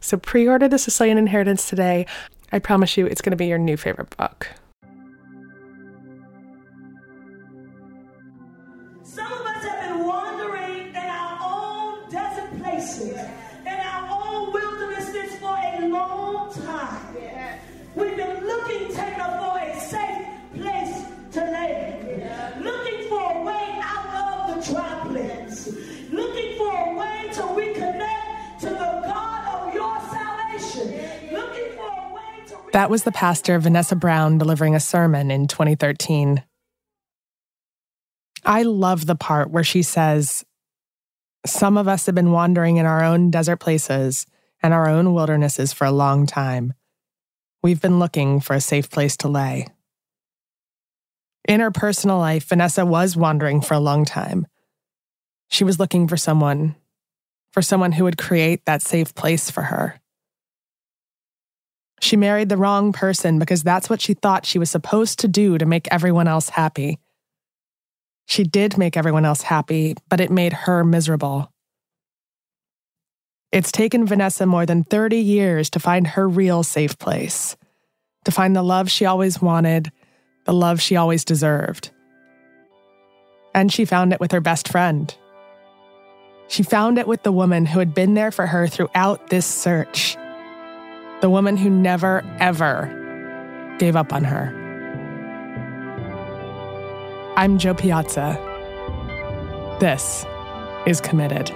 [0.00, 2.06] So pre order The Sicilian Inheritance today.
[2.52, 4.48] I promise you it's going to be your new favorite book.
[9.02, 13.18] Some of us have been wandering in our own desert places,
[32.78, 36.44] That was the pastor Vanessa Brown delivering a sermon in 2013.
[38.44, 40.44] I love the part where she says,
[41.44, 44.26] Some of us have been wandering in our own desert places
[44.62, 46.72] and our own wildernesses for a long time.
[47.64, 49.66] We've been looking for a safe place to lay.
[51.48, 54.46] In her personal life, Vanessa was wandering for a long time.
[55.48, 56.76] She was looking for someone,
[57.50, 60.00] for someone who would create that safe place for her.
[62.00, 65.58] She married the wrong person because that's what she thought she was supposed to do
[65.58, 66.98] to make everyone else happy.
[68.26, 71.50] She did make everyone else happy, but it made her miserable.
[73.50, 77.56] It's taken Vanessa more than 30 years to find her real safe place,
[78.24, 79.90] to find the love she always wanted,
[80.44, 81.90] the love she always deserved.
[83.54, 85.14] And she found it with her best friend.
[86.48, 90.18] She found it with the woman who had been there for her throughout this search,
[91.20, 92.94] the woman who never, ever
[93.78, 94.54] gave up on her.
[97.36, 98.36] I'm Joe Piazza.
[99.80, 100.24] This
[100.86, 101.52] is Committed.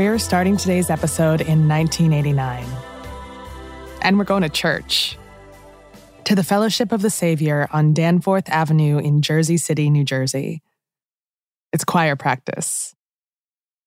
[0.00, 2.64] We're starting today's episode in 1989.
[4.00, 5.18] And we're going to church.
[6.24, 10.62] To the Fellowship of the Savior on Danforth Avenue in Jersey City, New Jersey.
[11.74, 12.94] It's choir practice.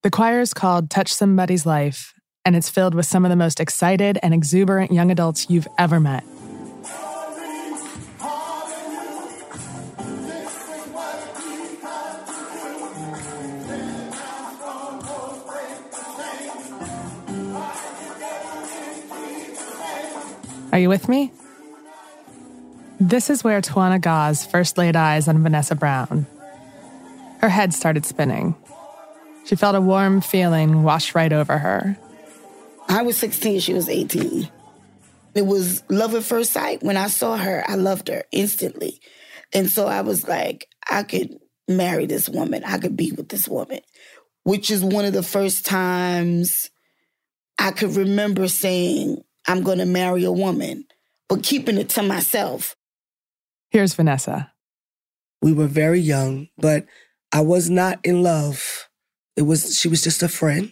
[0.03, 2.13] The choir is called Touch Somebody's Life,
[2.45, 5.99] and it's filled with some of the most excited and exuberant young adults you've ever
[5.99, 6.23] met.
[20.73, 21.31] Are you with me?
[22.99, 26.25] This is where Tawana Gause first laid eyes on Vanessa Brown.
[27.41, 28.55] Her head started spinning.
[29.45, 31.95] She felt a warm feeling wash right over her.
[32.89, 34.49] I was 16, she was 18.
[35.35, 36.81] It was love at first sight.
[36.81, 38.99] When I saw her, I loved her instantly.
[39.53, 42.63] And so I was like, I could marry this woman.
[42.63, 43.81] I could be with this woman,
[44.41, 46.71] which is one of the first times
[47.59, 50.85] I could remember saying, I'm going to marry a woman,
[51.29, 52.75] but keeping it to myself.
[53.71, 54.51] Here's Vanessa.
[55.41, 56.85] We were very young, but
[57.31, 58.87] I was not in love.
[59.35, 60.71] It was she was just a friend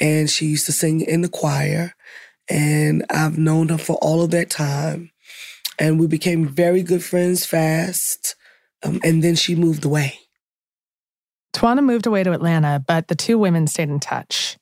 [0.00, 1.94] and she used to sing in the choir
[2.48, 5.10] and I've known her for all of that time.
[5.78, 8.34] And we became very good friends fast.
[8.82, 10.18] Um, and then she moved away.
[11.52, 14.56] Tawana moved away to Atlanta, but the two women stayed in touch,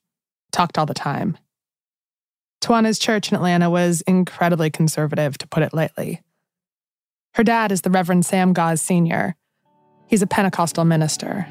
[0.53, 1.37] talked all the time.
[2.67, 6.21] Tawana's church in Atlanta was incredibly conservative, to put it lightly.
[7.35, 9.37] Her dad is the Reverend Sam Gause Sr.
[10.09, 11.47] He's a Pentecostal minister.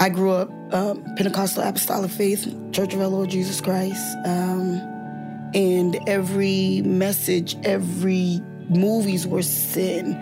[0.00, 4.04] I grew up um, Pentecostal Apostolic Faith, Church of our Lord Jesus Christ.
[4.26, 4.80] Um,
[5.54, 10.12] and every message, every movies were sin.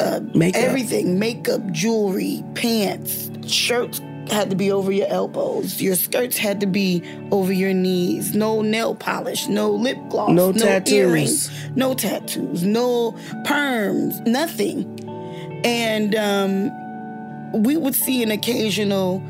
[0.00, 0.62] Uh, Makeup.
[0.62, 5.80] everything, makeup, jewelry, pants, shirts had to be over your elbows.
[5.82, 8.34] Your skirts had to be over your knees.
[8.34, 10.92] No nail polish, no lip gloss, No tattoos.
[10.92, 13.12] earrings, no tattoos, no
[13.44, 14.86] perms, nothing.
[15.64, 19.22] And um, we would see an occasional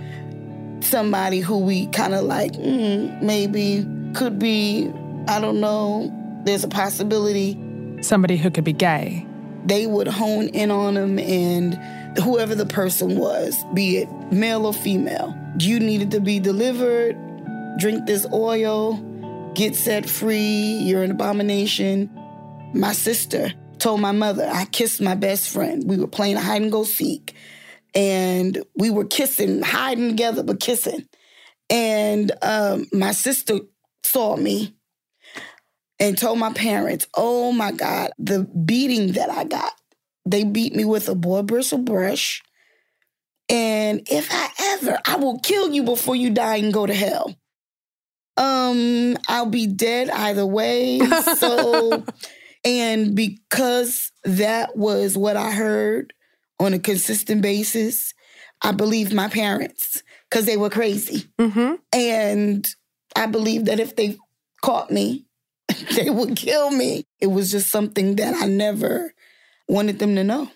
[0.80, 4.90] somebody who we kind of like, mm, maybe could be,
[5.28, 6.12] I don't know,
[6.44, 7.58] there's a possibility.
[8.02, 9.26] Somebody who could be gay.
[9.64, 11.78] They would hone in on them, and
[12.20, 17.16] whoever the person was, be it male or female, you needed to be delivered,
[17.78, 18.96] drink this oil,
[19.54, 22.10] get set free, you're an abomination.
[22.74, 25.84] My sister told my mother, I kissed my best friend.
[25.88, 27.34] We were playing hide and go seek,
[27.94, 31.06] and we were kissing, hiding together, but kissing.
[31.68, 33.60] And um, my sister
[34.04, 34.74] saw me
[35.98, 39.72] and told my parents, oh my God, the beating that I got.
[40.24, 42.42] They beat me with a boar bristle brush.
[43.48, 47.34] And if I ever, I will kill you before you die and go to hell.
[48.36, 51.00] Um, I'll be dead either way.
[51.36, 52.04] So,
[52.64, 56.14] and because that was what I heard
[56.58, 58.14] on a consistent basis,
[58.62, 61.28] I believed my parents because they were crazy.
[61.38, 61.74] Mm-hmm.
[61.92, 62.66] And
[63.16, 64.16] I believe that if they
[64.62, 65.26] caught me,
[65.96, 67.04] they would kill me.
[67.20, 69.12] It was just something that I never
[69.68, 70.50] wanted them to know.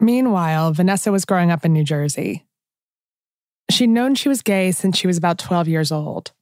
[0.00, 2.44] Meanwhile, Vanessa was growing up in New Jersey.
[3.70, 6.32] She'd known she was gay since she was about 12 years old.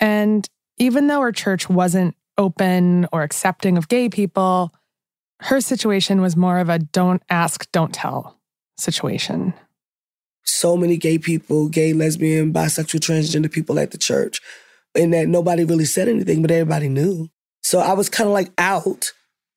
[0.00, 0.48] And
[0.78, 4.72] even though her church wasn't open or accepting of gay people,
[5.40, 8.38] her situation was more of a don't ask, don't tell
[8.78, 9.54] situation.
[10.44, 14.40] So many gay people, gay, lesbian, bisexual, transgender people at the church,
[14.94, 17.28] and that nobody really said anything, but everybody knew.
[17.62, 19.12] So I was kind of like out,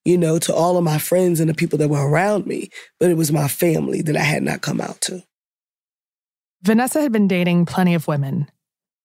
[0.05, 2.69] you know, to all of my friends and the people that were around me,
[2.99, 5.23] but it was my family that I had not come out to.
[6.61, 8.49] Vanessa had been dating plenty of women.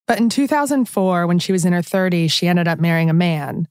[0.06, 3.68] But in 2004, when she was in her 30s, she ended up marrying a man,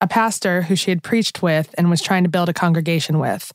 [0.00, 3.52] a pastor who she had preached with and was trying to build a congregation with.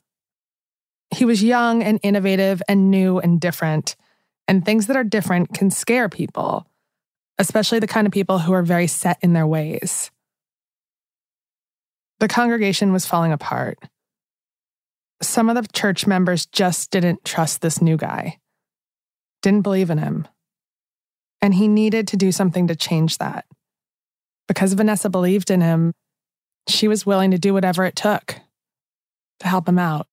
[1.16, 3.96] He was young and innovative and new and different,
[4.48, 6.68] and things that are different can scare people,
[7.38, 10.12] especially the kind of people who are very set in their ways.
[12.20, 13.80] The congregation was falling apart.
[15.22, 18.40] Some of the church members just didn't trust this new guy
[19.42, 20.28] didn't believe in him.
[21.42, 23.46] And he needed to do something to change that.
[24.48, 25.94] Because Vanessa believed in him,
[26.68, 28.36] she was willing to do whatever it took
[29.40, 30.08] to help him out.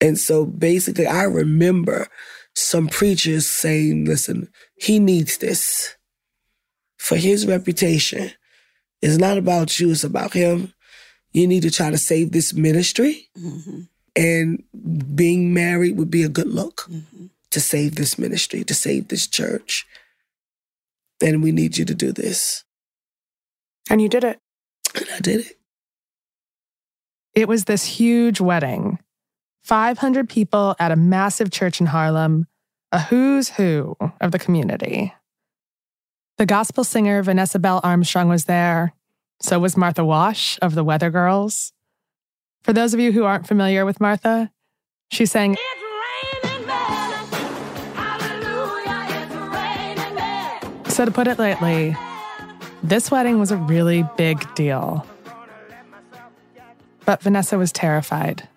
[0.00, 2.08] And so basically, I remember
[2.54, 5.96] some preachers saying, listen, he needs this
[6.96, 8.30] for his reputation.
[9.02, 10.72] It's not about you, it's about him.
[11.38, 13.28] You need to try to save this ministry.
[13.38, 13.82] Mm-hmm.
[14.16, 14.64] And
[15.14, 17.26] being married would be a good look mm-hmm.
[17.50, 19.86] to save this ministry, to save this church.
[21.22, 22.64] And we need you to do this.
[23.88, 24.40] And you did it.
[24.96, 25.58] And I did it.
[27.34, 28.98] It was this huge wedding
[29.62, 32.48] 500 people at a massive church in Harlem,
[32.90, 35.14] a who's who of the community.
[36.38, 38.92] The gospel singer Vanessa Bell Armstrong was there.
[39.40, 41.72] So was Martha Wash of the Weather Girls.
[42.62, 44.50] For those of you who aren't familiar with Martha,
[45.10, 47.26] she sang It's raining men.
[47.94, 50.84] Hallelujah, it's raining men.
[50.90, 51.96] So, to put it lightly,
[52.82, 55.06] this wedding was a really big deal.
[57.04, 58.48] But Vanessa was terrified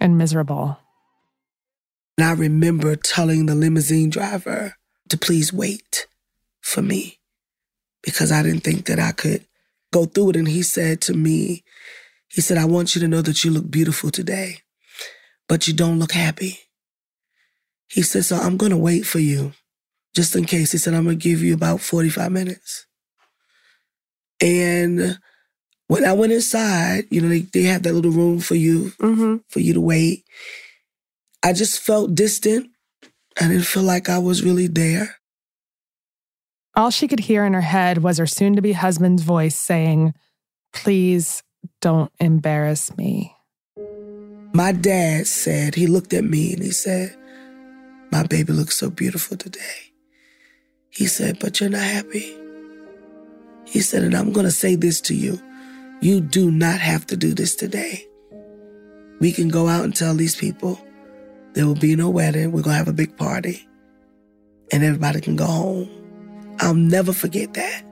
[0.00, 0.78] and miserable.
[2.18, 4.74] And I remember telling the limousine driver
[5.10, 6.06] to please wait
[6.60, 7.18] for me
[8.02, 9.44] because I didn't think that I could
[9.92, 10.36] go through it.
[10.36, 11.64] And he said to me,
[12.28, 14.58] he said, I want you to know that you look beautiful today,
[15.48, 16.60] but you don't look happy.
[17.88, 19.52] He said, so I'm going to wait for you
[20.14, 20.72] just in case.
[20.72, 22.86] He said, I'm going to give you about 45 minutes.
[24.40, 25.18] And
[25.88, 29.36] when I went inside, you know, they, they have that little room for you, Mm-hmm.
[29.48, 30.24] for you to wait.
[31.42, 32.70] I just felt distant.
[33.40, 35.16] I didn't feel like I was really there.
[36.76, 40.14] All she could hear in her head was her soon to be husband's voice saying,
[40.72, 41.42] Please
[41.80, 43.34] don't embarrass me.
[44.52, 47.16] My dad said, he looked at me and he said,
[48.12, 49.92] My baby looks so beautiful today.
[50.90, 52.36] He said, But you're not happy.
[53.66, 55.40] He said, And I'm going to say this to you.
[56.00, 58.06] You do not have to do this today.
[59.20, 60.80] We can go out and tell these people
[61.52, 62.52] there will be no wedding.
[62.52, 63.68] We're going to have a big party
[64.72, 65.99] and everybody can go home.
[66.60, 67.84] I'll never forget that.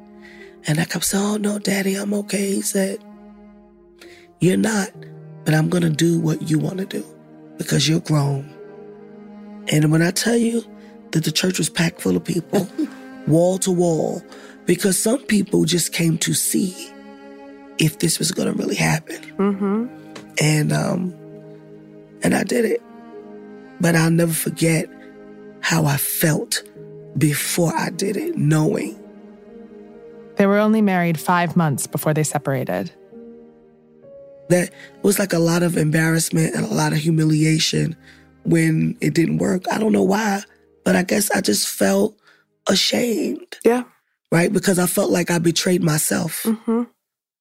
[0.67, 2.55] And I kept saying, Oh, no, daddy, I'm okay.
[2.55, 3.03] He said,
[4.41, 4.91] You're not,
[5.45, 7.05] but I'm going to do what you want to do
[7.57, 8.55] because you're grown.
[9.69, 10.65] And when I tell you
[11.13, 12.69] that the church was packed full of people,
[13.27, 14.23] wall to wall,
[14.67, 16.93] because some people just came to see
[17.79, 19.17] if this was going to really happen.
[19.37, 19.87] Mm-hmm.
[20.41, 21.15] And um,
[22.23, 22.83] and I did it.
[23.81, 24.89] But I'll never forget
[25.61, 26.63] how I felt
[27.17, 28.99] before I did it, knowing
[30.37, 32.93] They were only married five months before they separated.
[34.51, 34.71] that
[35.03, 37.95] was like a lot of embarrassment and a lot of humiliation
[38.45, 39.65] when it didn't work.
[39.71, 40.43] I don't know why,
[40.85, 42.17] but I guess I just felt
[42.67, 43.83] ashamed, Yeah.
[44.33, 44.51] right?
[44.53, 46.83] Because I felt like I betrayed myself, Mm-hmm.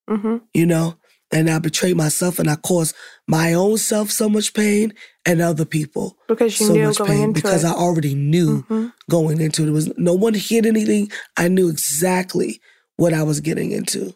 [0.09, 0.37] Mm-hmm.
[0.53, 0.95] you know?
[1.31, 2.95] And I betrayed myself and I caused
[3.27, 4.93] my own self so much pain
[5.25, 7.67] and other people Because you so knew much going pain into because it.
[7.67, 8.93] I already knew Mhm.
[9.09, 9.65] going into it.
[9.65, 11.11] There was no one hid anything.
[11.35, 12.61] I knew exactly
[12.95, 14.15] what I was getting into.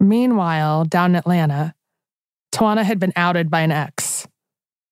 [0.00, 1.74] Meanwhile, down in Atlanta,
[2.52, 4.26] Tawana had been outed by an ex,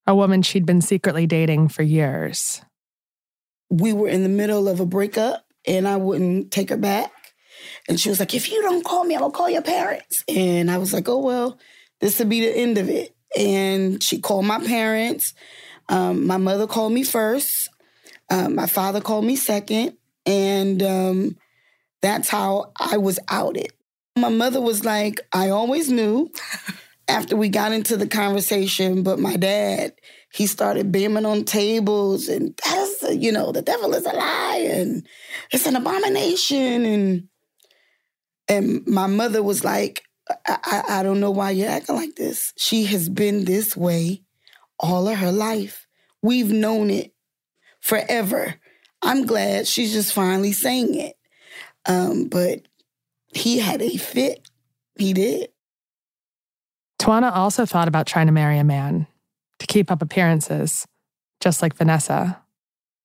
[0.07, 2.62] a woman she'd been secretly dating for years.
[3.73, 7.12] we were in the middle of a breakup and I wouldn't take her back.
[7.90, 10.23] And she was like, if you don't call me, I'm gonna call your parents.
[10.28, 11.59] And I was like, oh, well,
[12.00, 13.16] this will be the end of it.
[13.37, 15.35] And she called my parents.
[15.88, 17.68] Um, my mother called me first.
[18.30, 19.97] Um, my father called me second.
[20.25, 21.37] And um,
[22.00, 23.73] that's how I was outed.
[24.16, 26.30] My mother was like, I always knew
[27.09, 29.94] after we got into the conversation, but my dad,
[30.32, 34.64] he started banging on tables and that is, you know, the devil is a lie
[34.70, 35.04] and
[35.50, 36.85] it's an abomination.
[36.85, 37.28] And
[38.50, 42.52] and my mother was like, I, I, I don't know why you're acting like this.
[42.57, 44.23] She has been this way
[44.78, 45.87] all of her life.
[46.21, 47.12] We've known it
[47.80, 48.57] forever.
[49.02, 51.16] I'm glad she's just finally saying it.
[51.87, 52.62] Um, but
[53.33, 54.49] he had a fit.
[54.97, 55.50] He did.
[57.00, 59.07] Tawana also thought about trying to marry a man
[59.61, 60.87] to keep up appearances,
[61.40, 62.42] just like Vanessa.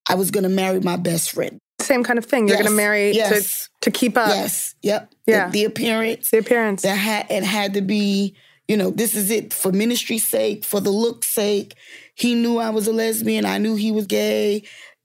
[0.10, 1.60] I was gonna marry my best friend.
[1.86, 2.48] Same kind of thing.
[2.48, 3.70] You're Yes, going to marry yes.
[3.82, 4.76] to, to keep up yes.
[4.82, 5.12] Yep.
[5.28, 5.50] The- Yeah.
[5.50, 6.32] The, appearance.
[6.32, 6.82] the appearance.
[6.84, 8.36] that had it had to be
[8.68, 11.76] you know this is it for ministry's sake for the look's sake
[12.16, 14.64] he knew i was a lesbian i knew he was gay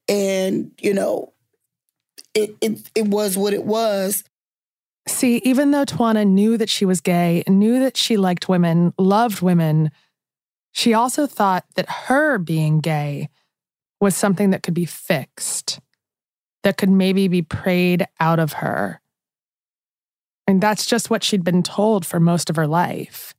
[0.09, 1.35] and you know
[2.35, 4.25] it it, it was what it was
[5.09, 9.41] See, even though Tawana knew that she was gay, knew that she liked women, loved
[9.43, 9.91] women,
[10.73, 13.29] she also thought that her being gay
[14.01, 15.81] was something that could be fixed,
[16.63, 19.01] that could maybe be prayed out of her.
[20.47, 23.35] And that's just what she'd been told for most of her life.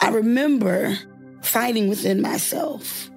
[0.00, 0.96] i remember
[1.42, 3.10] fighting within myself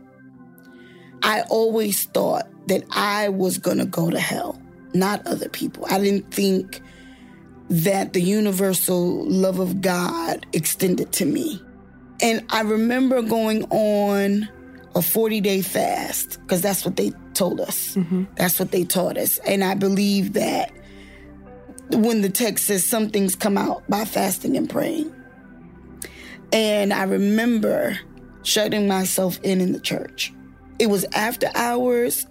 [1.24, 4.62] i always thought that i was going to go to hell
[4.94, 6.82] not other people i didn't think
[7.70, 11.62] that the universal love of god extended to me
[12.22, 14.48] And I remember going on
[14.96, 17.96] a 40 day fast because that's what they told us.
[18.36, 19.40] That's what they taught us.
[19.40, 20.72] And I believe that
[21.90, 25.14] when the text says some things come out by fasting and praying.
[26.52, 28.00] And I remember
[28.44, 30.34] shutting myself in in the church.
[30.80, 32.28] It was after hours.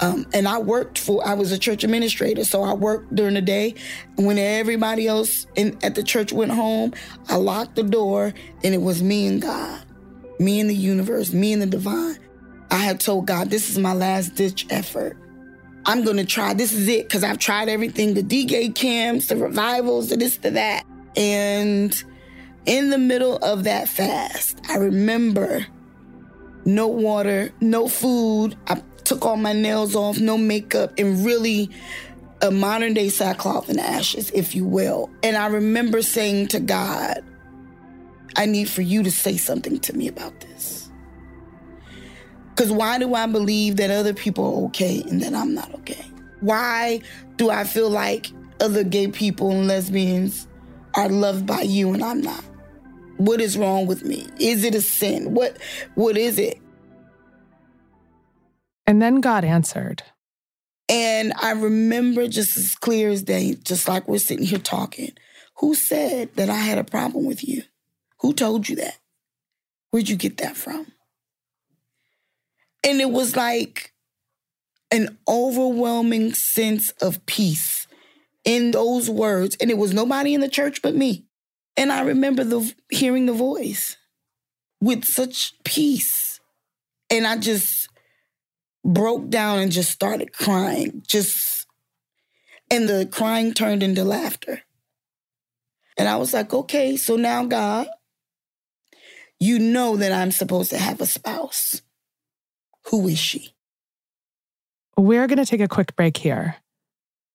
[0.00, 3.40] Um, and I worked for, I was a church administrator, so I worked during the
[3.40, 3.74] day.
[4.16, 6.94] When everybody else in, at the church went home,
[7.28, 9.83] I locked the door and it was me and God,
[10.38, 12.18] me and the universe, me and the divine.
[12.70, 15.16] I had told God, this is my last ditch effort.
[15.86, 19.36] I'm going to try, this is it, because I've tried everything the D-Gay camps, the
[19.36, 20.84] revivals, the this, the that.
[21.14, 22.02] And
[22.66, 25.66] in the middle of that fast, I remember
[26.64, 28.56] no water, no food.
[28.66, 31.70] I took all my nails off, no makeup, and really
[32.40, 35.10] a modern day sackcloth and ashes, if you will.
[35.22, 37.22] And I remember saying to God,
[38.36, 40.90] I need for you to say something to me about this.
[42.50, 46.04] Because why do I believe that other people are okay and that I'm not okay?
[46.40, 47.00] Why
[47.36, 50.46] do I feel like other gay people and lesbians
[50.94, 52.44] are loved by you and I'm not?
[53.16, 54.26] What is wrong with me?
[54.38, 55.34] Is it a sin?
[55.34, 55.58] What
[55.94, 56.60] what is it?
[58.86, 60.02] And then God answered.
[60.88, 65.12] And I remember just as clear as day, just like we're sitting here talking,
[65.56, 67.62] who said that I had a problem with you?
[68.24, 68.96] Who told you that?
[69.90, 70.86] Where'd you get that from?
[72.82, 73.92] And it was like
[74.90, 77.86] an overwhelming sense of peace
[78.42, 79.58] in those words.
[79.60, 81.26] And it was nobody in the church but me.
[81.76, 83.98] And I remember the hearing the voice
[84.80, 86.40] with such peace.
[87.10, 87.90] And I just
[88.82, 91.02] broke down and just started crying.
[91.06, 91.66] Just
[92.70, 94.62] And the crying turned into laughter.
[95.98, 97.86] And I was like, okay, so now, God,
[99.44, 101.82] you know that I'm supposed to have a spouse.
[102.86, 103.54] Who is she?
[104.96, 106.56] We're going to take a quick break here.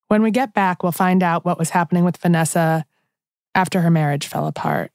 [0.08, 2.84] When we get back, we'll find out what was happening with Vanessa
[3.54, 4.92] after her marriage fell apart.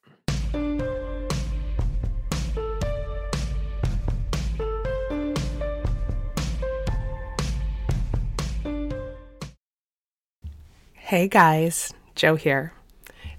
[10.94, 12.72] Hey guys, Joe here.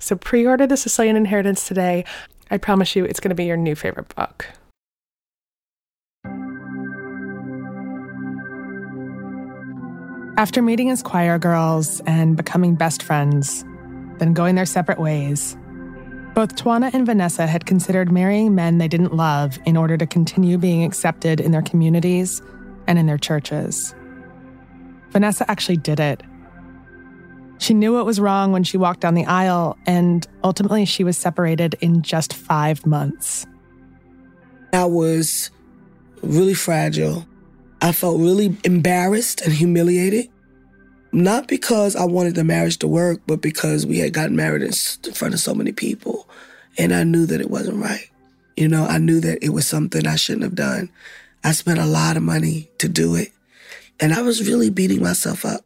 [0.00, 2.04] So pre order The Sicilian Inheritance today.
[2.50, 4.46] I promise you it's going to be your new favorite book.
[10.36, 13.62] After meeting as choir girls and becoming best friends,
[14.18, 15.56] then going their separate ways,
[16.34, 20.56] both Twanna and Vanessa had considered marrying men they didn't love in order to continue
[20.56, 22.40] being accepted in their communities
[22.86, 23.94] and in their churches.
[25.10, 26.22] Vanessa actually did it.
[27.60, 31.18] She knew what was wrong when she walked down the aisle, and ultimately she was
[31.18, 33.46] separated in just five months.
[34.72, 35.50] I was
[36.22, 37.26] really fragile.
[37.82, 40.28] I felt really embarrassed and humiliated.
[41.12, 44.72] Not because I wanted the marriage to work, but because we had gotten married in
[45.12, 46.26] front of so many people.
[46.78, 48.08] And I knew that it wasn't right.
[48.56, 50.88] You know, I knew that it was something I shouldn't have done.
[51.44, 53.32] I spent a lot of money to do it.
[53.98, 55.62] And I was really beating myself up.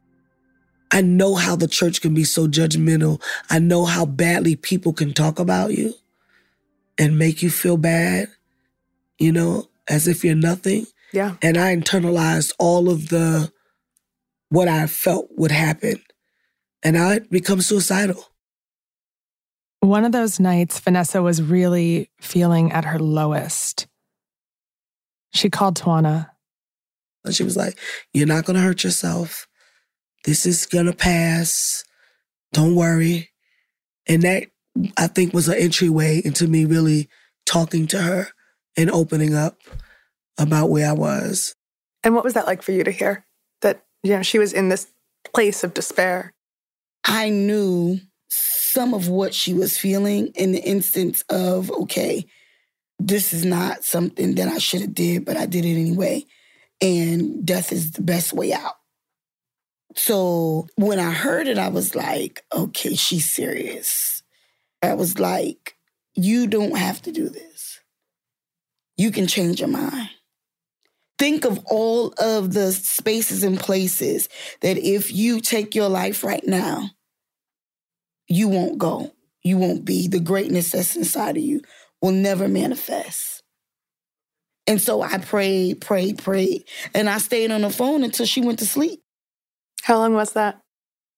[0.91, 3.23] I know how the church can be so judgmental.
[3.51, 5.95] I know how badly people can talk about you
[6.99, 8.29] and make you feel bad,
[9.19, 10.87] you know, as if you're nothing.
[11.13, 11.37] Yeah.
[11.43, 13.53] And I internalized all of the
[14.51, 16.01] what I felt would happen.
[16.83, 18.31] And I become suicidal.
[19.81, 23.87] One of those nights, Vanessa was really feeling at her lowest.
[25.33, 26.31] She called Twanna.
[27.25, 27.79] And she was like,
[28.13, 29.49] You're not going to hurt yourself.
[30.25, 31.85] This is going to pass.
[32.53, 33.31] Don't worry.
[34.07, 34.49] And that,
[34.97, 37.09] I think, was an entryway into me really
[37.47, 38.29] talking to her
[38.77, 39.59] and opening up
[40.39, 41.55] about where I was.
[42.03, 43.27] And what was that like for you to hear?
[43.63, 44.87] That, you know, she was in this
[45.33, 46.33] place of despair.
[47.05, 52.27] I knew some of what she was feeling in the instance of, okay,
[52.99, 56.25] this is not something that I should have did, but I did it anyway.
[56.81, 58.75] And death is the best way out.
[59.95, 64.23] So when I heard it, I was like, okay, she's serious.
[64.83, 65.77] I was like,
[66.15, 67.81] you don't have to do this.
[68.97, 70.11] You can change your mind.
[71.19, 74.29] Think of all of the spaces and places
[74.63, 76.91] that if you take your life right now,
[78.27, 79.15] you won't go.
[79.43, 80.09] You won't be.
[80.09, 81.61] The greatness that's inside of you
[82.03, 83.43] will never manifest.
[84.67, 86.65] And so I prayed, prayed, prayed.
[86.95, 89.04] And I stayed on the phone until she went to sleep.
[89.85, 90.61] How long was that?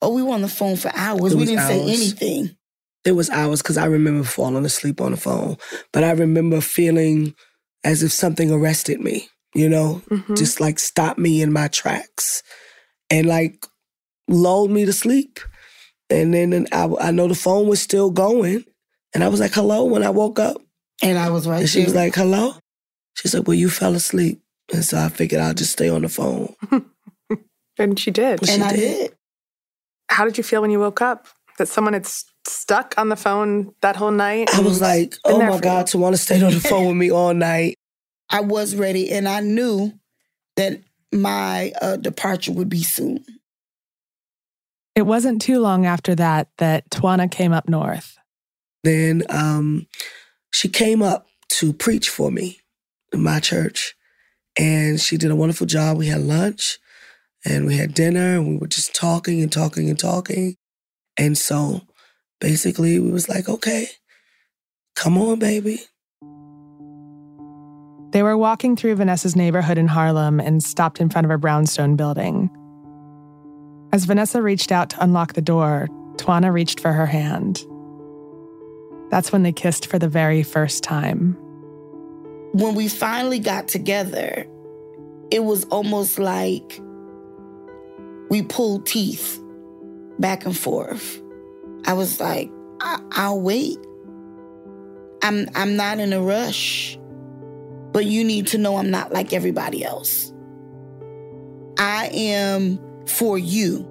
[0.03, 1.33] Oh, we were on the phone for hours.
[1.33, 2.57] It We didn't say anything.
[3.05, 5.57] It was hours because I remember falling asleep on the phone.
[5.93, 7.37] But I remember feeling
[7.85, 10.37] as if something arrested me, you know, Mhm.
[10.37, 12.43] just like stopped me in my tracks
[13.09, 13.65] and like
[14.27, 15.39] lulled me to sleep.
[16.11, 18.65] And then and I, I know the phone was still going.
[19.15, 20.61] And I was like, hello, when I woke up.
[21.03, 22.55] And I was right And she was like, hello?
[23.15, 24.43] She said, well, you fell asleep.
[24.73, 26.55] And so I figured I'll just stay on the phone.
[27.79, 28.47] And she did.
[28.47, 28.79] she I did.
[28.79, 29.15] did.
[30.09, 31.27] How did you feel when you woke up?
[31.59, 32.07] That someone had
[32.47, 34.55] stuck on the phone that whole night?
[34.55, 36.97] I was like, been oh there my for God, Tawana stayed on the phone with
[36.97, 37.77] me all night.
[38.29, 39.93] I was ready, and I knew
[40.57, 40.81] that
[41.13, 43.25] my uh, departure would be soon.
[44.95, 48.19] It wasn't too long after that that Twanna came up north.
[48.85, 49.87] Then um,
[50.51, 52.61] she came up to preach for me
[53.13, 53.95] in my church.
[54.59, 55.99] And she did a wonderful job.
[55.99, 56.79] We had lunch
[57.47, 60.57] and we had dinner and we were just talking and talking and talking.
[61.17, 61.83] And so
[62.41, 63.87] basically we was like, okay,
[64.97, 65.81] come on, baby.
[68.11, 71.95] They were walking through Vanessa's neighborhood in Harlem and stopped in front of a brownstone
[71.95, 72.51] building.
[73.93, 77.65] As Vanessa reached out to unlock the door, Twanna reached for her hand.
[79.11, 81.37] That's when they kissed for the very first time.
[82.53, 84.47] When we finally got together,
[85.31, 86.81] it was almost like
[88.29, 89.41] we pulled teeth
[90.19, 91.21] back and forth.
[91.87, 93.79] I was like, I- will wait.
[95.23, 96.99] I'm I'm not in a rush.
[97.93, 100.33] But you need to know I'm not like everybody else.
[101.79, 103.89] I am for you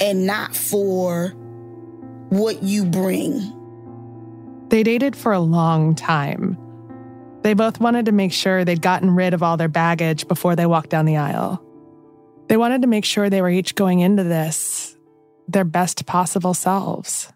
[0.00, 1.28] and not for
[2.30, 3.40] what you bring.
[4.70, 6.58] They dated for a long time.
[7.42, 10.66] They both wanted to make sure they'd gotten rid of all their baggage before they
[10.66, 11.62] walked down the aisle.
[12.48, 14.96] They wanted to make sure they were each going into this
[15.48, 17.32] their best possible selves.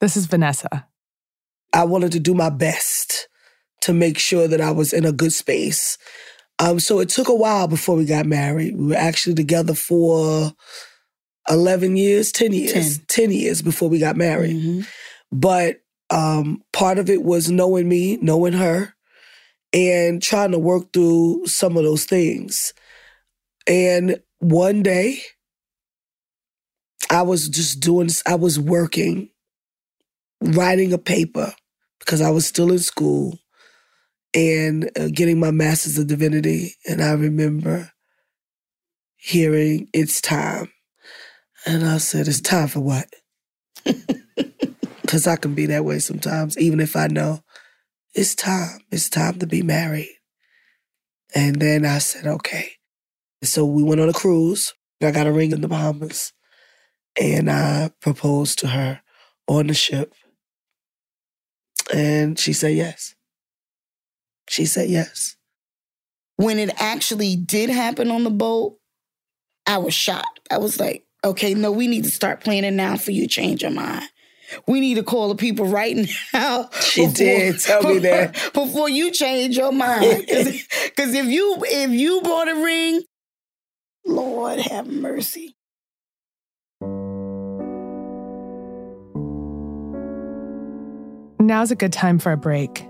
[0.00, 0.86] This is Vanessa.
[1.72, 3.28] I wanted to do my best
[3.82, 5.98] to make sure that I was in a good space.
[6.58, 8.76] Um, so it took a while before we got married.
[8.76, 10.52] We were actually together for
[11.48, 14.56] 11 years, 10 years, 10, 10 years before we got married.
[14.56, 14.80] Mm-hmm.
[15.32, 18.94] But um, part of it was knowing me, knowing her,
[19.72, 22.74] and trying to work through some of those things.
[23.66, 25.20] And one day,
[27.10, 29.30] I was just doing, I was working,
[30.40, 31.54] writing a paper
[32.00, 33.38] because I was still in school
[34.34, 36.74] and uh, getting my master's of divinity.
[36.88, 37.92] And I remember
[39.16, 40.72] hearing, It's time.
[41.66, 43.08] And I said, It's time for what?
[45.02, 47.40] Because I can be that way sometimes, even if I know
[48.14, 48.80] it's time.
[48.92, 50.14] It's time to be married.
[51.34, 52.72] And then I said, Okay.
[53.42, 54.74] So we went on a cruise.
[55.02, 56.32] I got a ring in the Bahamas.
[57.20, 59.00] And I proposed to her
[59.48, 60.14] on the ship.
[61.92, 63.14] And she said yes.
[64.48, 65.36] She said yes.
[66.36, 68.76] When it actually did happen on the boat,
[69.66, 70.40] I was shocked.
[70.50, 73.70] I was like, okay, no, we need to start planning now for you change your
[73.70, 74.04] mind.
[74.66, 75.96] We need to call the people right
[76.32, 76.70] now.
[76.80, 80.26] She before, did tell me that before you change your mind.
[80.90, 83.02] Because if you if you bought a ring,
[84.04, 85.56] Lord have mercy.
[91.40, 92.84] Now's a good time for a break.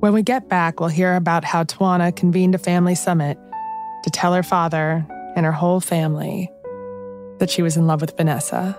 [0.00, 3.38] When we get back, we'll hear about how Twanna convened a family summit
[4.04, 6.50] to tell her father and her whole family
[7.38, 8.78] that she was in love with Vanessa.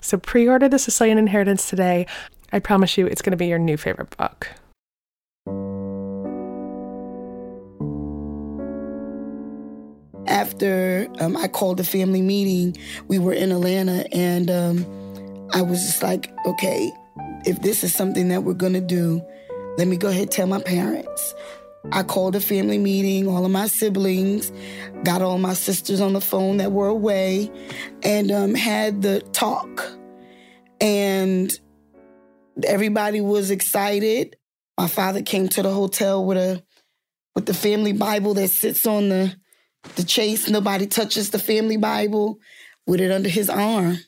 [0.00, 2.06] So pre order The Sicilian Inheritance today.
[2.52, 4.48] I promise you it's going to be your new favorite book.
[10.26, 12.76] After um, I called the family meeting,
[13.08, 16.92] we were in Atlanta, and um, I was just like, okay,
[17.44, 19.22] if this is something that we're going to do,
[19.76, 21.34] let me go ahead and tell my parents.
[21.92, 24.52] I called a family meeting, all of my siblings,
[25.02, 27.50] got all my sisters on the phone that were away,
[28.02, 29.90] and um, had the talk.
[30.80, 31.50] And
[32.64, 34.36] everybody was excited.
[34.78, 36.62] My father came to the hotel with a
[37.34, 39.34] with the family Bible that sits on the
[39.96, 40.48] the chase.
[40.48, 42.38] Nobody touches the family Bible
[42.86, 43.98] with it under his arm.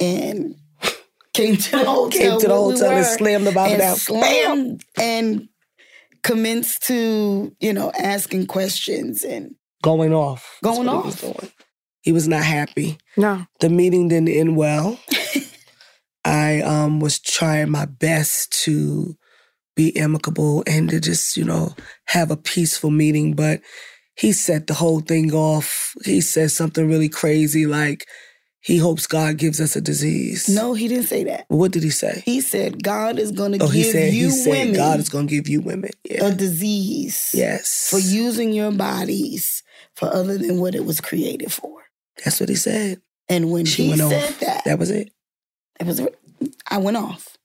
[0.00, 0.56] And
[1.32, 2.10] came to the hotel.
[2.10, 3.96] Came to the hotel we and slammed the Bible down.
[3.96, 5.48] Slammed and
[6.22, 10.58] commenced to, you know, asking questions and going off.
[10.62, 11.20] Going off.
[11.20, 11.52] He was,
[12.02, 12.98] he was not happy.
[13.16, 13.46] No.
[13.60, 14.98] The meeting didn't end well.
[16.24, 19.16] I um, was trying my best to
[19.74, 21.74] be amicable and to just, you know,
[22.06, 23.34] have a peaceful meeting.
[23.34, 23.62] But
[24.16, 25.94] he set the whole thing off.
[26.04, 28.06] He said something really crazy like,
[28.60, 30.48] he hopes God gives us a disease.
[30.48, 31.46] No, he didn't say that.
[31.48, 32.22] What did he say?
[32.24, 35.00] He said God is going to Oh, he give said you he said women God
[35.00, 35.90] is going to give you women.
[36.04, 36.26] Yeah.
[36.26, 37.88] a disease yes.
[37.90, 39.62] for using your bodies
[39.94, 41.82] for other than what it was created for.
[42.24, 43.00] That's what he said.
[43.28, 44.40] And when She he went said off.
[44.40, 45.10] that, That was it.
[45.78, 46.00] it was
[46.68, 47.36] I went off.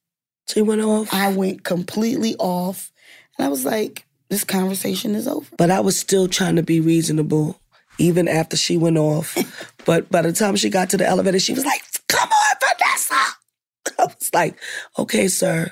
[0.50, 1.14] She went off.
[1.14, 2.92] I went completely off,
[3.38, 6.80] and I was like, "This conversation is over." but I was still trying to be
[6.80, 7.60] reasonable,
[7.98, 9.36] even after she went off.
[9.86, 13.16] but by the time she got to the elevator, she was like, "Come on, Vanessa."
[14.00, 14.58] I was like,
[14.98, 15.72] "Okay, sir,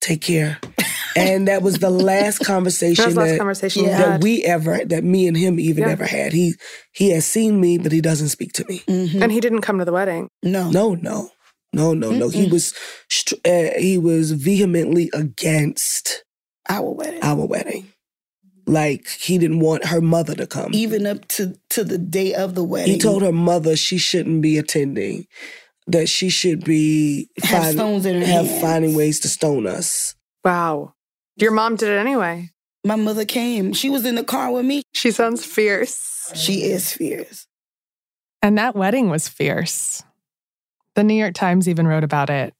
[0.00, 0.58] take care."
[1.16, 3.98] And that was the last conversation was the last that, conversation Yeah.
[3.98, 5.90] that we ever, that me and him even Yeah.
[5.90, 6.32] ever had.
[6.32, 6.54] He
[6.92, 8.82] he has seen me, but he doesn't speak to me.
[8.86, 9.20] Mhm.
[9.22, 10.28] and he didn't come to the wedding.
[10.44, 11.30] No, No, no,
[11.72, 12.28] no, no, no.
[12.28, 12.72] He was
[13.10, 16.22] str- uh, he was vehemently against
[16.68, 17.88] our wedding, our wedding.
[18.68, 20.70] Like he didn't want her mother to come.
[20.74, 22.92] even up to to the day of the wedding.
[22.94, 25.26] He told her mother she shouldn't be attending,
[25.86, 28.60] that she should be Have stones in her have hands.
[28.60, 30.14] finding ways to stone us.
[30.44, 30.92] Wow.
[31.36, 32.50] Your mom did it anyway.
[32.84, 33.72] My mother came.
[33.72, 34.82] She was in the car with me.
[34.92, 36.30] She sounds fierce.
[36.34, 37.46] She is fierce.
[38.42, 40.02] And that wedding was fierce.
[40.94, 42.54] The New York Times even wrote about it.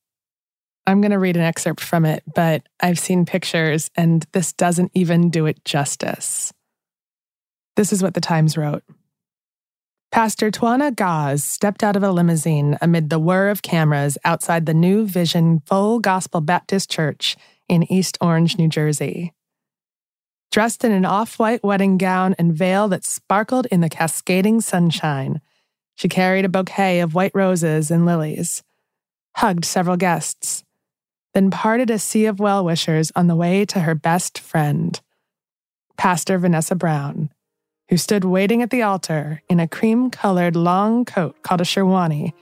[0.88, 4.90] I'm going to read an excerpt from it, but I've seen pictures and this doesn't
[4.94, 6.50] even do it justice.
[7.76, 8.82] This is what the Times wrote
[10.10, 14.72] Pastor Twanna Gause stepped out of a limousine amid the whir of cameras outside the
[14.72, 17.36] New Vision Full Gospel Baptist Church
[17.68, 19.34] in East Orange, New Jersey.
[20.50, 25.42] Dressed in an off white wedding gown and veil that sparkled in the cascading sunshine,
[25.96, 28.62] she carried a bouquet of white roses and lilies,
[29.36, 30.64] hugged several guests,
[31.34, 35.00] then parted a sea of well wishers on the way to her best friend,
[35.96, 37.30] Pastor Vanessa Brown,
[37.88, 42.32] who stood waiting at the altar in a cream colored long coat called a sherwani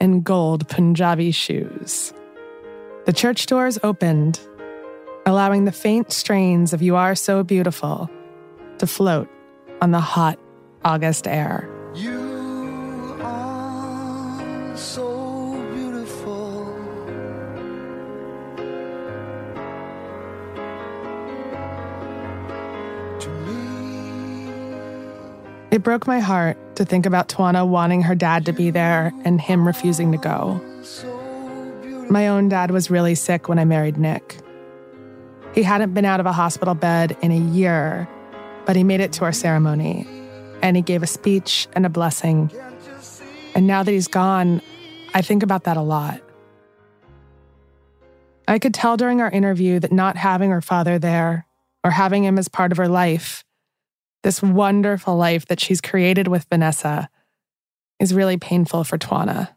[0.00, 2.12] and gold Punjabi shoes.
[3.06, 4.40] The church doors opened,
[5.24, 8.10] allowing the faint strains of You Are So Beautiful
[8.78, 9.28] to float
[9.80, 10.38] on the hot
[10.84, 11.68] August air.
[25.76, 29.38] It broke my heart to think about Twanna wanting her dad to be there and
[29.38, 30.58] him refusing to go.
[32.08, 34.38] My own dad was really sick when I married Nick.
[35.54, 38.08] He hadn't been out of a hospital bed in a year,
[38.64, 40.08] but he made it to our ceremony
[40.62, 42.50] and he gave a speech and a blessing.
[43.54, 44.62] And now that he's gone,
[45.12, 46.22] I think about that a lot.
[48.48, 51.46] I could tell during our interview that not having her father there
[51.84, 53.44] or having him as part of her life,
[54.26, 57.08] this wonderful life that she's created with Vanessa,
[58.00, 59.50] is really painful for Twanna.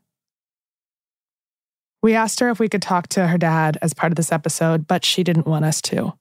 [2.03, 4.85] We asked her if we could talk to her dad as part of this episode,
[4.85, 6.13] but she didn't want us to.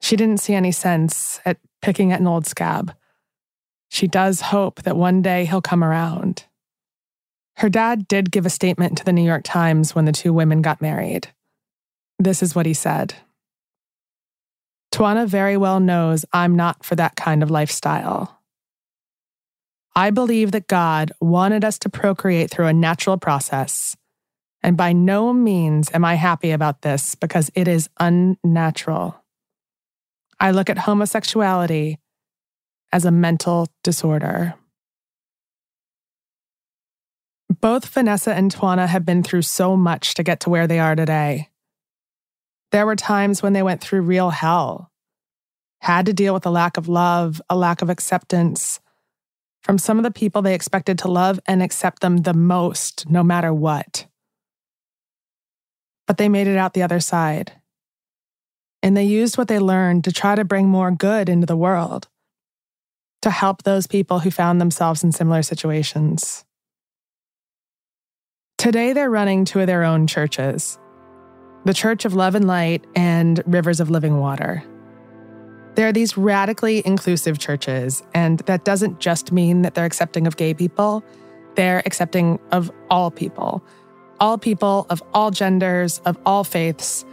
[0.00, 2.94] She didn't see any sense at picking at an old scab.
[3.90, 6.46] She does hope that one day he'll come around.
[7.58, 10.62] Her dad did give a statement to the New York Times when the two women
[10.62, 11.28] got married.
[12.18, 13.16] This is what he said
[14.92, 18.40] Twanna very well knows I'm not for that kind of lifestyle.
[19.94, 23.96] I believe that God wanted us to procreate through a natural process.
[24.62, 29.22] And by no means am I happy about this because it is unnatural.
[30.40, 31.98] I look at homosexuality
[32.92, 34.54] as a mental disorder.
[37.60, 40.94] Both Vanessa and Twanna have been through so much to get to where they are
[40.94, 41.48] today.
[42.70, 44.90] There were times when they went through real hell,
[45.80, 48.80] had to deal with a lack of love, a lack of acceptance
[49.62, 53.22] from some of the people they expected to love and accept them the most, no
[53.22, 54.06] matter what.
[56.06, 57.52] But they made it out the other side.
[58.82, 62.08] And they used what they learned to try to bring more good into the world,
[63.22, 66.44] to help those people who found themselves in similar situations.
[68.56, 70.78] Today, they're running two of their own churches
[71.64, 74.62] the Church of Love and Light and Rivers of Living Water.
[75.74, 80.36] There are these radically inclusive churches, and that doesn't just mean that they're accepting of
[80.36, 81.04] gay people,
[81.54, 83.62] they're accepting of all people.
[84.20, 87.04] All people of all genders, of all faiths.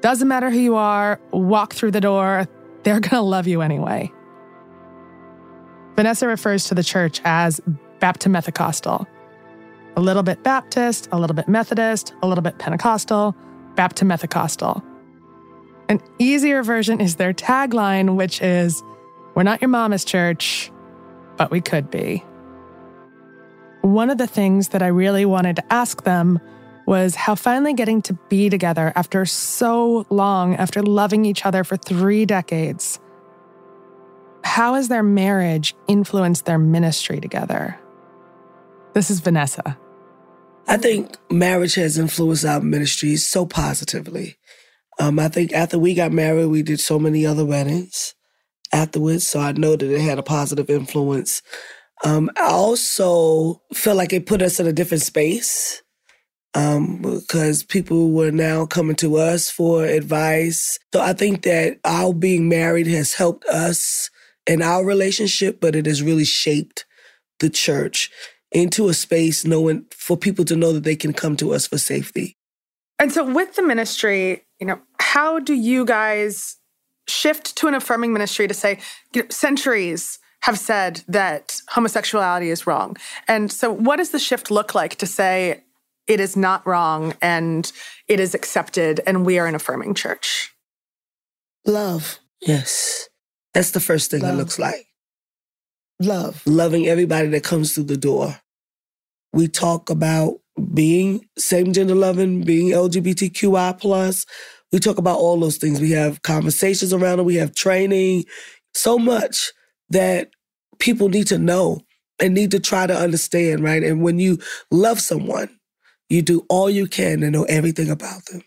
[0.00, 2.46] Doesn't matter who you are, walk through the door,
[2.84, 4.12] they're gonna love you anyway.
[5.96, 7.60] Vanessa refers to the church as
[8.00, 9.06] Baptist Methodicostal.
[9.96, 13.34] a little bit Baptist, a little bit Methodist, a little bit Pentecostal,
[13.76, 14.82] Baptist-Methocostal.
[15.88, 18.82] An easier version is their tagline, which is
[19.34, 20.72] We're not your mama's church,
[21.36, 22.24] but we could be.
[23.82, 26.40] One of the things that I really wanted to ask them
[26.86, 31.76] was how finally getting to be together after so long, after loving each other for
[31.76, 32.98] three decades,
[34.42, 37.78] how has their marriage influenced their ministry together?
[38.94, 39.76] This is Vanessa.
[40.68, 44.36] I think marriage has influenced our ministry so positively.
[44.98, 48.14] Um, I think after we got married, we did so many other weddings
[48.72, 51.42] afterwards, so I know that it had a positive influence.
[52.04, 55.82] Um, I also feel like it put us in a different space
[56.54, 60.78] um, because people were now coming to us for advice.
[60.92, 64.10] So I think that our being married has helped us
[64.46, 66.86] in our relationship, but it has really shaped
[67.40, 68.10] the church
[68.56, 71.76] into a space knowing for people to know that they can come to us for
[71.76, 72.38] safety.
[72.98, 76.56] And so, with the ministry, you know, how do you guys
[77.06, 78.78] shift to an affirming ministry to say,
[79.12, 82.96] you know, centuries have said that homosexuality is wrong?
[83.28, 85.62] And so, what does the shift look like to say
[86.06, 87.70] it is not wrong and
[88.08, 90.54] it is accepted and we are an affirming church?
[91.66, 92.20] Love.
[92.40, 93.10] Yes.
[93.52, 94.86] That's the first thing it looks like.
[96.00, 96.42] Love.
[96.46, 98.40] Loving everybody that comes through the door.
[99.36, 100.40] We talk about
[100.72, 104.24] being same gender loving, being LGBTQI plus.
[104.72, 105.78] We talk about all those things.
[105.78, 107.24] We have conversations around it.
[107.24, 108.24] We have training.
[108.72, 109.52] So much
[109.90, 110.30] that
[110.78, 111.82] people need to know
[112.18, 113.82] and need to try to understand, right?
[113.82, 114.38] And when you
[114.70, 115.50] love someone,
[116.08, 118.40] you do all you can to know everything about them.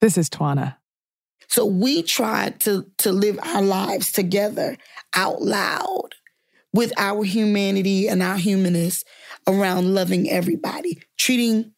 [0.00, 0.76] This is Twanna.
[1.48, 4.78] So we tried to to live our lives together
[5.14, 6.14] out loud
[6.72, 9.04] with our humanity and our humanness
[9.46, 11.72] around loving everybody, treating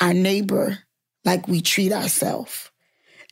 [0.00, 0.78] our neighbor
[1.24, 2.70] like we treat ourselves.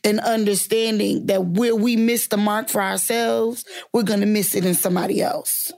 [0.03, 4.75] And understanding that where we miss the mark for ourselves, we're gonna miss it in
[4.75, 5.71] somebody else.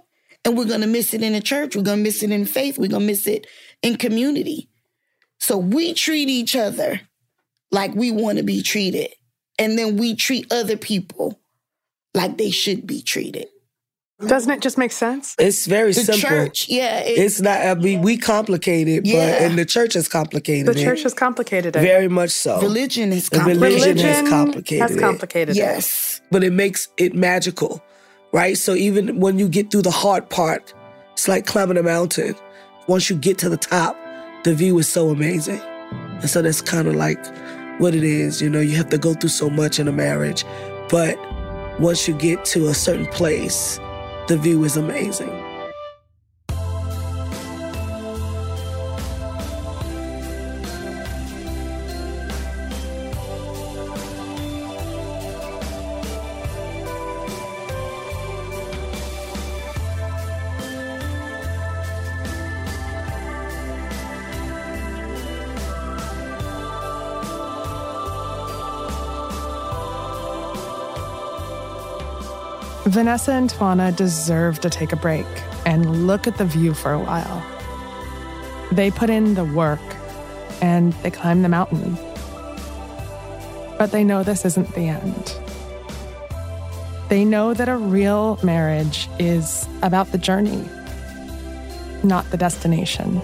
[0.46, 2.90] And we're gonna miss it in the church, we're gonna miss it in faith, we're
[2.90, 3.48] gonna miss it
[3.82, 4.70] in community.
[5.40, 7.02] So we treat each other
[7.72, 9.14] like we wanna be treated
[9.58, 11.40] and then we treat other people
[12.14, 13.48] like they should be treated.
[14.28, 15.34] Doesn't it just make sense?
[15.40, 16.30] It's very The simple.
[16.30, 19.44] church, yeah, it- It's not, I mean, we complicate it, but, Yeah.
[19.44, 20.84] and the church has complicated The it.
[20.84, 21.80] church has complicated it.
[21.82, 22.60] Very much so.
[22.62, 23.62] religion is The complicated.
[23.82, 25.00] religion has complicated has it.
[25.00, 25.60] complicated it.
[25.60, 26.20] Yes.
[26.32, 27.82] but it makes it magical,
[28.34, 28.58] right?
[28.58, 30.74] So even when you get through the hard part,
[31.14, 32.36] it's like climbing a mountain.
[32.88, 33.96] Once you get to the top,
[34.44, 35.60] the view is so amazing.
[36.22, 37.18] And so that's kind of like
[37.80, 38.42] what it is.
[38.42, 40.44] You know, you have to go through so much in a marriage,
[40.90, 41.18] but
[41.80, 43.80] once you get to a certain place,
[44.30, 45.59] the view is amazing.
[73.00, 75.26] Vanessa and Twanna deserve to take a break
[75.66, 77.42] and look at the view for a while.
[78.74, 79.80] They put in the work
[80.62, 81.98] and they climb the mountain.
[83.78, 85.34] But they know this isn't the end.
[87.08, 90.68] They know that a real marriage is about the journey,
[92.04, 93.22] not the destination.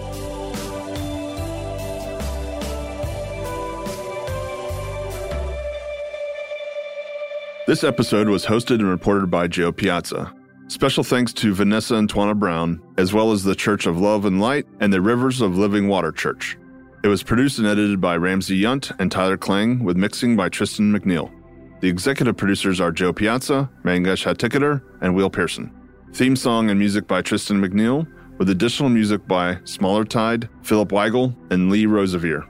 [7.66, 10.32] This episode was hosted and reported by Jo Piazza.
[10.68, 14.40] Special thanks to Vanessa and Twanna Brown, as well as the Church of Love and
[14.40, 16.56] Light and the Rivers of Living Water Church.
[17.02, 20.96] It was produced and edited by Ramsey Yunt and Tyler Klang, with mixing by Tristan
[20.96, 21.32] McNeil.
[21.80, 25.72] The executive producers are Jo Piazza, Mangesh Hattikudur, and Will Pearson.
[26.12, 28.06] Theme song and music by Tristan McNeil,
[28.38, 32.44] with additional music by Smaller Tide, Philip Weigel, and Lee Rosevere.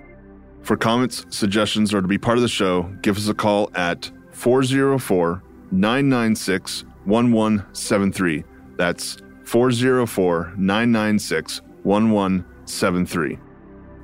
[0.61, 4.11] For comments, suggestions, or to be part of the show, give us a call at
[4.37, 8.45] 404 996 1173.
[8.76, 13.39] That's 404 996 1173.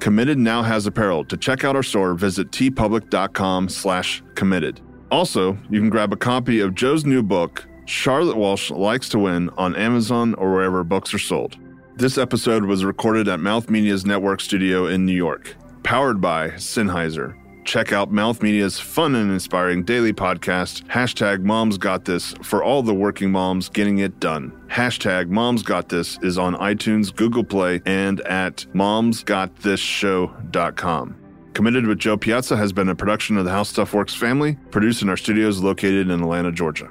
[0.01, 1.25] Committed now has apparel.
[1.27, 4.81] To check out our store, visit teepublic.com slash committed.
[5.11, 9.51] Also, you can grab a copy of Jo's new book, Charlotte Walsh Likes to Win,
[9.51, 11.57] on Amazon or wherever books are sold.
[11.97, 17.37] This episode was recorded at Mouth Media's network studio in New York, powered by Sennheiser.
[17.65, 22.83] Check out Mouth Media's fun and inspiring daily podcast, hashtag Moms Got This, for all
[22.83, 24.53] the working moms getting it done.
[24.69, 31.17] Hashtag Moms Got This is on iTunes, Google Play, and at momsgotthisShow.com.
[31.55, 35.03] Committed with Jo Piazza has been a production of the How Stuff Works family, produced
[35.03, 36.91] in our studios located in Atlanta, Georgia.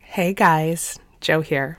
[0.00, 1.78] Hey guys, Jo here.